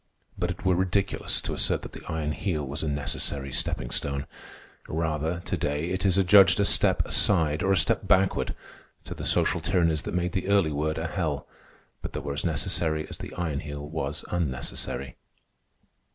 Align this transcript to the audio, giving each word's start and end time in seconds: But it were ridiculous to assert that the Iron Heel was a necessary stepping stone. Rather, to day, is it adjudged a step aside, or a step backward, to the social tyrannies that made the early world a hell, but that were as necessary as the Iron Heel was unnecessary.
But 0.35 0.49
it 0.49 0.65
were 0.65 0.73
ridiculous 0.73 1.39
to 1.41 1.53
assert 1.53 1.83
that 1.83 1.91
the 1.91 2.01
Iron 2.09 2.31
Heel 2.31 2.65
was 2.65 2.81
a 2.81 2.87
necessary 2.87 3.53
stepping 3.53 3.91
stone. 3.91 4.25
Rather, 4.87 5.41
to 5.41 5.55
day, 5.55 5.89
is 5.91 6.17
it 6.17 6.21
adjudged 6.21 6.59
a 6.59 6.65
step 6.65 7.05
aside, 7.05 7.61
or 7.61 7.71
a 7.71 7.77
step 7.77 8.07
backward, 8.07 8.55
to 9.03 9.13
the 9.13 9.23
social 9.23 9.61
tyrannies 9.61 10.01
that 10.01 10.15
made 10.15 10.31
the 10.31 10.47
early 10.47 10.71
world 10.71 10.97
a 10.97 11.05
hell, 11.05 11.47
but 12.01 12.13
that 12.13 12.21
were 12.21 12.33
as 12.33 12.43
necessary 12.43 13.07
as 13.09 13.19
the 13.19 13.31
Iron 13.35 13.59
Heel 13.59 13.87
was 13.87 14.25
unnecessary. 14.31 15.17